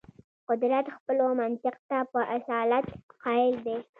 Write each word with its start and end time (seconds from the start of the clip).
قدرت 0.49 0.85
خپلو 0.97 1.25
منطق 1.41 1.75
ته 1.89 1.97
په 2.11 2.21
اصالت 2.37 2.85
قایل 3.23 3.53
دی. 3.65 3.77